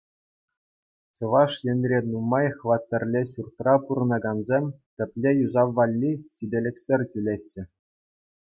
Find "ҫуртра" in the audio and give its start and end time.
3.33-3.75